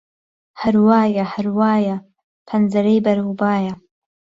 [0.61, 1.95] ههر وایه ههروایه
[2.47, 3.73] پهنجهرهی بهرهو بایه